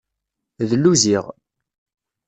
[0.69, 1.25] Dlu ziɣ.